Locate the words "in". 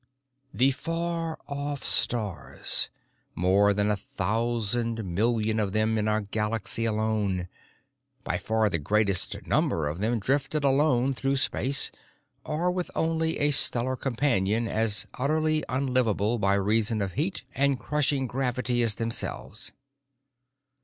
5.99-6.07